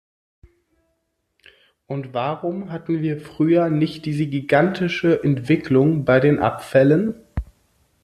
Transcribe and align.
Und 1.85 2.15
warum 2.15 2.71
hatten 2.71 3.03
wir 3.03 3.19
früher 3.21 3.69
nicht 3.69 4.07
diese 4.07 4.25
gigantische 4.25 5.23
Entwicklung 5.23 6.05
bei 6.05 6.19
den 6.19 6.39
Abfällen? 6.39 7.13